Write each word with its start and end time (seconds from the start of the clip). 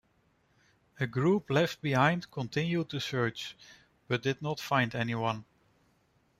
A 0.99 1.05
group 1.05 1.51
left 1.51 1.79
behind 1.83 2.31
continued 2.31 2.89
the 2.89 2.99
search, 2.99 3.55
but 4.07 4.23
did 4.23 4.41
not 4.41 4.59
find 4.59 4.95
anyone. 4.95 5.45